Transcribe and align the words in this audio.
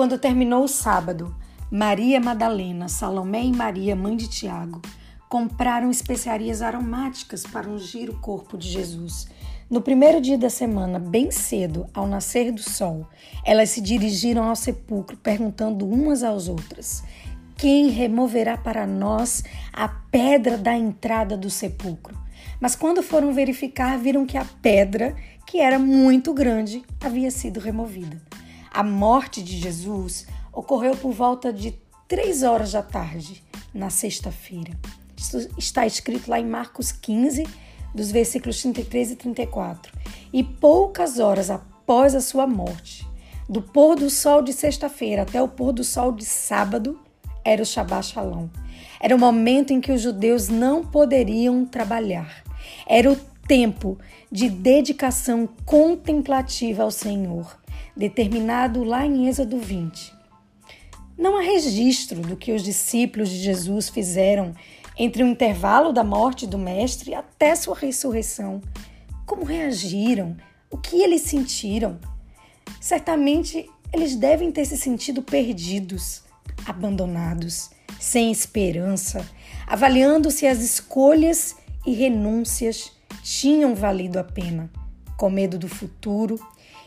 Quando 0.00 0.16
terminou 0.16 0.64
o 0.64 0.66
sábado, 0.66 1.36
Maria 1.70 2.18
Madalena, 2.18 2.88
Salomé 2.88 3.44
e 3.44 3.52
Maria, 3.52 3.94
mãe 3.94 4.16
de 4.16 4.28
Tiago, 4.28 4.80
compraram 5.28 5.90
especiarias 5.90 6.62
aromáticas 6.62 7.42
para 7.42 7.68
ungir 7.68 8.08
o 8.08 8.18
corpo 8.18 8.56
de 8.56 8.66
Jesus. 8.66 9.28
No 9.68 9.82
primeiro 9.82 10.18
dia 10.18 10.38
da 10.38 10.48
semana, 10.48 10.98
bem 10.98 11.30
cedo, 11.30 11.86
ao 11.92 12.06
nascer 12.06 12.50
do 12.50 12.62
sol, 12.62 13.06
elas 13.44 13.68
se 13.68 13.82
dirigiram 13.82 14.44
ao 14.44 14.56
sepulcro, 14.56 15.18
perguntando 15.18 15.86
umas 15.86 16.22
às 16.22 16.48
outras: 16.48 17.04
Quem 17.54 17.90
removerá 17.90 18.56
para 18.56 18.86
nós 18.86 19.44
a 19.70 19.86
pedra 19.86 20.56
da 20.56 20.74
entrada 20.74 21.36
do 21.36 21.50
sepulcro? 21.50 22.18
Mas 22.58 22.74
quando 22.74 23.02
foram 23.02 23.34
verificar, 23.34 23.98
viram 23.98 24.24
que 24.24 24.38
a 24.38 24.46
pedra, 24.62 25.14
que 25.46 25.60
era 25.60 25.78
muito 25.78 26.32
grande, 26.32 26.82
havia 27.02 27.30
sido 27.30 27.60
removida. 27.60 28.29
A 28.72 28.82
morte 28.82 29.42
de 29.42 29.58
Jesus 29.58 30.26
ocorreu 30.52 30.96
por 30.96 31.12
volta 31.12 31.52
de 31.52 31.74
três 32.06 32.42
horas 32.42 32.72
da 32.72 32.82
tarde, 32.82 33.42
na 33.74 33.90
sexta-feira. 33.90 34.72
Isso 35.16 35.48
está 35.58 35.86
escrito 35.86 36.30
lá 36.30 36.40
em 36.40 36.46
Marcos 36.46 36.92
15, 36.92 37.46
dos 37.94 38.10
versículos 38.10 38.60
33 38.62 39.12
e 39.12 39.16
34. 39.16 39.92
E 40.32 40.42
poucas 40.44 41.18
horas 41.18 41.50
após 41.50 42.14
a 42.14 42.20
sua 42.20 42.46
morte, 42.46 43.06
do 43.48 43.60
pôr 43.60 43.96
do 43.96 44.08
sol 44.08 44.42
de 44.42 44.52
sexta-feira 44.52 45.22
até 45.22 45.42
o 45.42 45.48
pôr 45.48 45.72
do 45.72 45.82
sol 45.82 46.12
de 46.12 46.24
sábado, 46.24 46.98
era 47.44 47.62
o 47.62 47.66
Shabbat 47.66 48.06
Shalom. 48.06 48.48
Era 49.00 49.16
o 49.16 49.18
momento 49.18 49.72
em 49.72 49.80
que 49.80 49.90
os 49.90 50.00
judeus 50.00 50.48
não 50.48 50.84
poderiam 50.84 51.64
trabalhar. 51.64 52.44
Era 52.86 53.10
o 53.10 53.16
tempo 53.48 53.98
de 54.30 54.48
dedicação 54.48 55.48
contemplativa 55.64 56.84
ao 56.84 56.90
Senhor, 56.90 57.58
determinado 57.96 58.84
lá 58.84 59.06
em 59.06 59.28
Êxodo 59.28 59.58
20. 59.58 60.12
Não 61.16 61.36
há 61.36 61.42
registro 61.42 62.22
do 62.22 62.36
que 62.36 62.52
os 62.52 62.62
discípulos 62.62 63.28
de 63.28 63.38
Jesus 63.38 63.88
fizeram 63.88 64.54
entre 64.98 65.22
o 65.22 65.26
intervalo 65.26 65.92
da 65.92 66.02
morte 66.02 66.46
do 66.46 66.58
Mestre 66.58 67.14
até 67.14 67.54
sua 67.54 67.76
ressurreição. 67.76 68.60
Como 69.26 69.44
reagiram? 69.44 70.36
O 70.70 70.78
que 70.78 71.02
eles 71.02 71.22
sentiram? 71.22 71.98
Certamente 72.80 73.68
eles 73.92 74.16
devem 74.16 74.50
ter 74.50 74.64
se 74.64 74.76
sentido 74.76 75.22
perdidos, 75.22 76.22
abandonados, 76.64 77.70
sem 77.98 78.30
esperança, 78.30 79.28
avaliando 79.66 80.30
se 80.30 80.46
as 80.46 80.60
escolhas 80.60 81.56
e 81.86 81.92
renúncias 81.92 82.92
tinham 83.22 83.74
valido 83.74 84.18
a 84.18 84.24
pena, 84.24 84.70
com 85.16 85.28
medo 85.28 85.58
do 85.58 85.68
futuro 85.68 86.38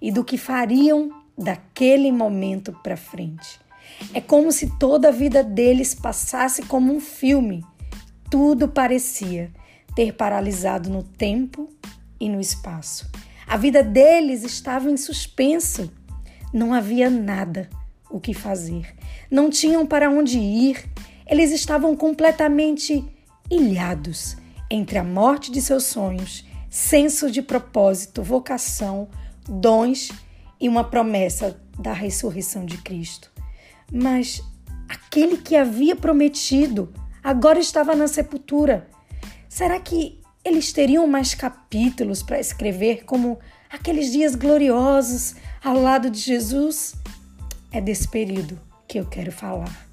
e 0.00 0.10
do 0.12 0.24
que 0.24 0.38
fariam 0.38 1.10
daquele 1.36 2.10
momento 2.10 2.72
para 2.82 2.96
frente. 2.96 3.60
É 4.14 4.20
como 4.20 4.52
se 4.52 4.78
toda 4.78 5.08
a 5.08 5.12
vida 5.12 5.42
deles 5.42 5.94
passasse 5.94 6.62
como 6.62 6.94
um 6.94 7.00
filme 7.00 7.64
tudo 8.30 8.68
parecia 8.68 9.50
ter 9.96 10.12
paralisado 10.12 10.90
no 10.90 11.02
tempo 11.02 11.68
e 12.20 12.28
no 12.28 12.40
espaço. 12.40 13.10
A 13.46 13.56
vida 13.56 13.82
deles 13.82 14.42
estava 14.44 14.90
em 14.90 14.96
suspenso. 14.98 15.90
Não 16.52 16.74
havia 16.74 17.08
nada 17.08 17.68
o 18.10 18.20
que 18.20 18.34
fazer. 18.34 18.94
Não 19.30 19.48
tinham 19.48 19.86
para 19.86 20.10
onde 20.10 20.38
ir. 20.38 20.84
Eles 21.26 21.50
estavam 21.52 21.96
completamente 21.96 23.02
ilhados 23.50 24.36
entre 24.70 24.98
a 24.98 25.04
morte 25.04 25.50
de 25.50 25.62
seus 25.62 25.84
sonhos, 25.84 26.44
senso 26.68 27.30
de 27.30 27.40
propósito, 27.40 28.22
vocação, 28.22 29.08
dons 29.48 30.10
e 30.60 30.68
uma 30.68 30.84
promessa 30.84 31.60
da 31.78 31.92
ressurreição 31.92 32.64
de 32.66 32.78
Cristo. 32.78 33.30
Mas 33.92 34.42
aquele 34.88 35.38
que 35.38 35.56
havia 35.56 35.96
prometido 35.96 36.92
agora 37.22 37.58
estava 37.58 37.94
na 37.94 38.08
sepultura. 38.08 38.88
Será 39.48 39.78
que 39.80 40.20
eles 40.44 40.72
teriam 40.72 41.06
mais 41.06 41.34
capítulos 41.34 42.22
para 42.22 42.40
escrever, 42.40 43.04
como 43.04 43.38
aqueles 43.70 44.12
dias 44.12 44.34
gloriosos 44.34 45.34
ao 45.62 45.80
lado 45.80 46.10
de 46.10 46.18
Jesus? 46.18 46.94
É 47.70 47.80
desse 47.80 48.08
período 48.08 48.58
que 48.86 48.98
eu 48.98 49.06
quero 49.06 49.30
falar. 49.30 49.88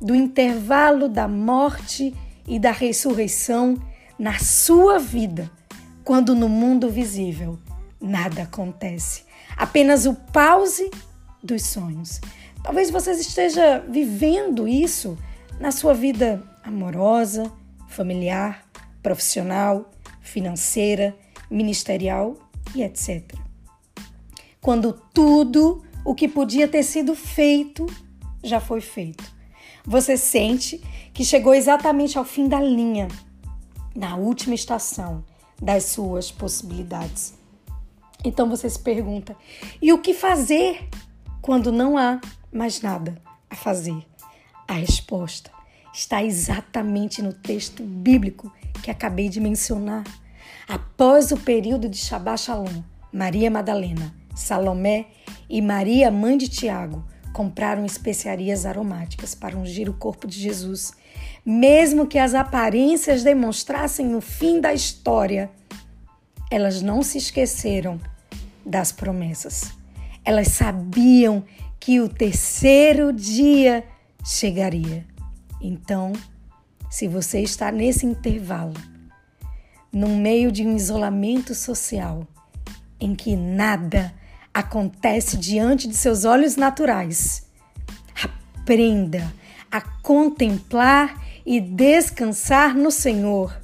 Do 0.00 0.14
intervalo 0.14 1.08
da 1.08 1.28
morte 1.28 2.14
e 2.46 2.58
da 2.58 2.72
ressurreição 2.72 3.76
na 4.18 4.38
sua 4.38 4.98
vida, 4.98 5.50
quando 6.02 6.34
no 6.34 6.48
mundo 6.48 6.88
visível 6.88 7.58
nada 8.00 8.42
acontece. 8.42 9.24
Apenas 9.56 10.06
o 10.06 10.14
pause 10.14 10.90
dos 11.42 11.66
sonhos. 11.66 12.20
Talvez 12.62 12.90
você 12.90 13.12
esteja 13.12 13.84
vivendo 13.88 14.68
isso 14.68 15.18
na 15.58 15.70
sua 15.70 15.94
vida 15.94 16.42
amorosa, 16.62 17.50
familiar, 17.88 18.64
profissional, 19.02 19.90
financeira, 20.20 21.16
ministerial 21.50 22.36
e 22.74 22.82
etc. 22.82 23.34
Quando 24.60 24.92
tudo 25.12 25.82
o 26.04 26.14
que 26.14 26.28
podia 26.28 26.68
ter 26.68 26.82
sido 26.82 27.14
feito 27.14 27.86
já 28.42 28.60
foi 28.60 28.80
feito. 28.80 29.24
Você 29.84 30.16
sente 30.16 30.78
que 31.12 31.24
chegou 31.24 31.54
exatamente 31.54 32.18
ao 32.18 32.24
fim 32.24 32.48
da 32.48 32.60
linha, 32.60 33.08
na 33.94 34.16
última 34.16 34.54
estação 34.54 35.24
das 35.60 35.84
suas 35.84 36.30
possibilidades. 36.30 37.39
Então 38.24 38.48
você 38.48 38.68
se 38.68 38.78
pergunta: 38.78 39.36
e 39.80 39.92
o 39.92 39.98
que 39.98 40.14
fazer 40.14 40.88
quando 41.40 41.72
não 41.72 41.96
há 41.96 42.20
mais 42.52 42.80
nada 42.80 43.20
a 43.48 43.54
fazer? 43.54 44.06
A 44.68 44.74
resposta 44.74 45.50
está 45.92 46.22
exatamente 46.22 47.20
no 47.22 47.32
texto 47.32 47.82
bíblico 47.82 48.52
que 48.82 48.90
acabei 48.90 49.28
de 49.28 49.40
mencionar. 49.40 50.04
Após 50.68 51.32
o 51.32 51.36
período 51.36 51.88
de 51.88 51.96
Shabbat 51.96 52.42
Shalom, 52.42 52.82
Maria 53.12 53.50
Madalena, 53.50 54.14
Salomé 54.34 55.06
e 55.48 55.60
Maria, 55.60 56.10
mãe 56.10 56.38
de 56.38 56.48
Tiago, 56.48 57.04
compraram 57.32 57.84
especiarias 57.84 58.64
aromáticas 58.64 59.34
para 59.34 59.56
ungir 59.56 59.88
o 59.88 59.94
corpo 59.94 60.26
de 60.26 60.38
Jesus. 60.38 60.92
Mesmo 61.44 62.06
que 62.06 62.18
as 62.18 62.34
aparências 62.34 63.22
demonstrassem 63.22 64.14
o 64.14 64.20
fim 64.20 64.60
da 64.60 64.72
história, 64.72 65.50
elas 66.50 66.82
não 66.82 67.02
se 67.02 67.16
esqueceram 67.16 68.00
das 68.66 68.90
promessas. 68.92 69.72
Elas 70.24 70.48
sabiam 70.48 71.44
que 71.78 72.00
o 72.00 72.08
terceiro 72.08 73.12
dia 73.12 73.84
chegaria. 74.24 75.06
Então, 75.60 76.12
se 76.90 77.06
você 77.06 77.40
está 77.40 77.70
nesse 77.70 78.04
intervalo, 78.04 78.74
no 79.92 80.08
meio 80.08 80.52
de 80.52 80.66
um 80.66 80.76
isolamento 80.76 81.54
social, 81.54 82.26
em 83.00 83.14
que 83.14 83.36
nada 83.36 84.12
acontece 84.52 85.36
diante 85.36 85.88
de 85.88 85.96
seus 85.96 86.24
olhos 86.24 86.56
naturais, 86.56 87.46
aprenda 88.60 89.32
a 89.70 89.80
contemplar 89.80 91.24
e 91.46 91.60
descansar 91.60 92.74
no 92.74 92.90
Senhor. 92.90 93.58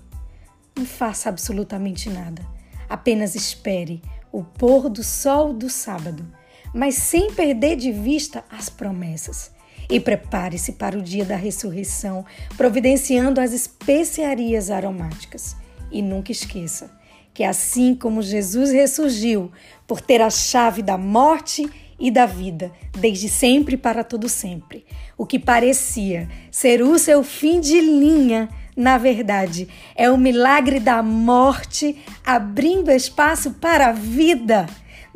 Não 0.77 0.87
faça 0.87 1.29
absolutamente 1.29 2.09
nada, 2.09 2.43
apenas 2.89 3.35
espere 3.35 4.03
o 4.33 4.43
pôr 4.43 4.89
do 4.89 5.03
sol 5.03 5.53
do 5.53 5.71
sábado, 5.71 6.27
mas 6.75 6.97
sem 6.97 7.33
perder 7.33 7.77
de 7.77 7.91
vista 7.91 8.45
as 8.51 8.69
promessas. 8.69 9.51
E 9.89 10.01
prepare-se 10.01 10.73
para 10.73 10.99
o 10.99 11.03
dia 11.03 11.25
da 11.25 11.37
ressurreição, 11.37 12.25
providenciando 12.57 13.41
as 13.41 13.53
especiarias 13.53 14.69
aromáticas. 14.69 15.57
E 15.93 16.03
nunca 16.03 16.33
esqueça 16.33 16.91
que, 17.33 17.45
assim 17.45 17.95
como 17.95 18.21
Jesus 18.21 18.73
ressurgiu 18.73 19.53
por 19.87 20.01
ter 20.01 20.21
a 20.21 20.31
chave 20.31 20.83
da 20.83 20.99
morte 20.99 21.71
e 21.99 22.11
da 22.11 22.27
vida, 22.27 22.73
desde 22.99 23.29
sempre 23.29 23.77
para 23.77 24.03
todo 24.03 24.29
sempre, 24.29 24.85
o 25.17 25.25
que 25.25 25.39
parecia 25.39 26.29
ser 26.51 26.83
o 26.83 26.99
seu 26.99 27.23
fim 27.23 27.61
de 27.61 27.81
linha, 27.81 28.49
na 28.77 28.99
verdade, 28.99 29.69
é 29.95 30.11
o 30.11 30.19
milagre 30.19 30.79
da 30.79 31.03
morte 31.03 31.97
abrindo 32.25 32.91
espaço 32.91 33.53
para 33.53 33.89
a 33.89 33.93
vida 33.93 34.67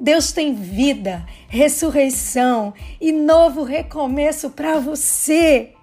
Deus 0.01 0.33
tem 0.33 0.55
vida, 0.55 1.27
ressurreição 1.47 2.73
e 2.99 3.13
novo 3.13 3.63
recomeço 3.63 4.49
para 4.49 4.81
você. 4.81 5.75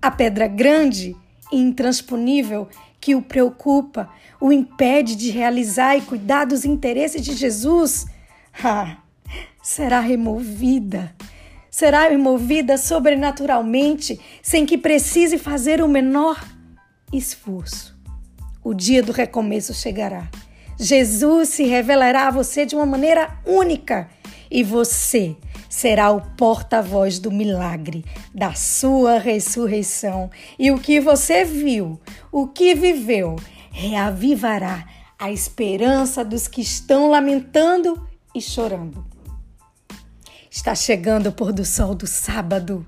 A 0.00 0.12
pedra 0.12 0.46
grande 0.46 1.16
e 1.50 1.56
intransponível 1.58 2.68
que 3.00 3.16
o 3.16 3.22
preocupa, 3.22 4.08
o 4.40 4.52
impede 4.52 5.16
de 5.16 5.30
realizar 5.30 5.96
e 5.96 6.02
cuidar 6.02 6.44
dos 6.44 6.64
interesses 6.64 7.20
de 7.20 7.34
Jesus, 7.34 8.06
ah, 8.62 8.98
será 9.60 9.98
removida. 9.98 11.12
Será 11.68 12.08
removida 12.08 12.78
sobrenaturalmente, 12.78 14.20
sem 14.40 14.64
que 14.64 14.78
precise 14.78 15.36
fazer 15.36 15.82
o 15.82 15.88
menor 15.88 16.40
esforço. 17.12 17.94
O 18.64 18.74
dia 18.74 19.02
do 19.02 19.12
recomeço 19.12 19.74
chegará 19.74 20.28
Jesus 20.82 21.50
se 21.50 21.62
revelará 21.62 22.26
a 22.26 22.30
você 22.32 22.66
de 22.66 22.74
uma 22.74 22.84
maneira 22.84 23.38
única 23.46 24.10
e 24.50 24.64
você 24.64 25.36
será 25.68 26.10
o 26.10 26.20
porta-voz 26.20 27.20
do 27.20 27.30
milagre, 27.30 28.04
da 28.34 28.52
sua 28.54 29.18
ressurreição. 29.18 30.28
E 30.58 30.72
o 30.72 30.78
que 30.78 31.00
você 31.00 31.44
viu, 31.44 32.00
o 32.32 32.48
que 32.48 32.74
viveu, 32.74 33.36
reavivará 33.70 34.84
a 35.16 35.30
esperança 35.30 36.24
dos 36.24 36.48
que 36.48 36.60
estão 36.60 37.08
lamentando 37.08 38.04
e 38.34 38.42
chorando. 38.42 39.06
Está 40.50 40.74
chegando 40.74 41.28
o 41.28 41.32
pôr 41.32 41.52
do 41.52 41.64
sol 41.64 41.94
do 41.94 42.08
sábado. 42.08 42.84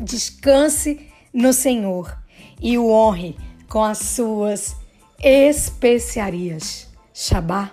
Descanse 0.00 1.08
no 1.34 1.52
Senhor 1.52 2.19
e 2.60 2.76
o 2.78 2.90
honre 2.90 3.36
com 3.68 3.82
as 3.82 3.98
suas 3.98 4.76
especiarias. 5.22 6.88
Shabá, 7.12 7.72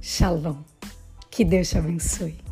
Shalom. 0.00 0.56
Que 1.30 1.44
Deus 1.44 1.68
te 1.68 1.78
abençoe. 1.78 2.49